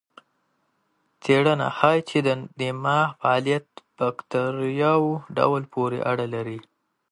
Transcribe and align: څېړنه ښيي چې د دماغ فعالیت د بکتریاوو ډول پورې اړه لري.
څېړنه 1.23 1.67
ښيي 1.77 1.99
چې 2.09 2.17
د 2.27 2.29
دماغ 2.59 3.07
فعالیت 3.19 3.65
د 3.97 3.99
بکتریاوو 3.99 5.11
ډول 5.37 5.63
پورې 5.73 5.99
اړه 6.11 6.25
لري. 6.33 6.59